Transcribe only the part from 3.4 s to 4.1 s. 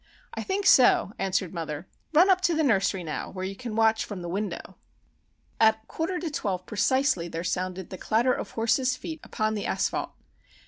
you can watch